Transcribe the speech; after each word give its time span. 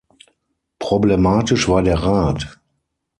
Problematisch 0.79 1.67
war 1.69 1.83
der 1.83 1.99
Rat. 2.01 2.59